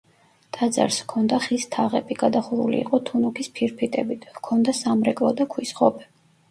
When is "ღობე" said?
5.83-6.13